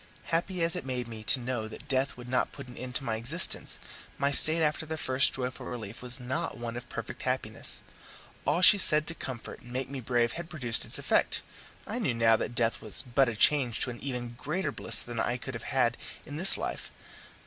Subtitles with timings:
[0.33, 3.03] Happy as it made me to know that death would not put an end to
[3.03, 3.77] my existence,
[4.17, 7.83] my state after the first joyful relief was not one of perfect happiness.
[8.43, 11.43] All she said to comfort and make me brave had produced its effect
[11.85, 15.19] I knew now that death was but a change to an even greater bliss than
[15.19, 15.93] I could have
[16.25, 16.89] in this life.